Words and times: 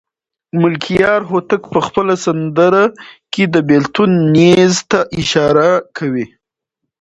ملکیار 0.61 1.21
هوتک 1.31 1.61
په 1.73 1.79
خپله 1.85 2.13
سندره 2.25 2.83
کې 3.33 3.43
د 3.53 3.55
بېلتون 3.69 4.11
نیز 4.35 4.73
ته 4.89 4.99
اشاره 5.21 5.69
کوي. 5.97 6.25